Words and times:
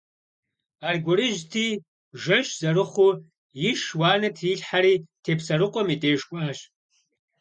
Аргуэрыжьти, 0.87 1.65
жэщ 2.21 2.47
зэрыхъуу 2.59 3.13
иш 3.69 3.81
уанэ 3.99 4.29
трилъхьэри 4.35 4.95
Тепсэрыкъуэм 5.23 5.87
и 5.93 5.95
деж 6.01 6.21
кӀуащ. 6.29 6.59